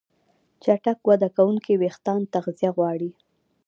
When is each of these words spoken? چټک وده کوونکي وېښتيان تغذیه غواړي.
چټک 0.63 0.99
وده 1.09 1.29
کوونکي 1.37 1.73
وېښتيان 1.81 2.21
تغذیه 2.33 2.69
غواړي. 2.77 3.09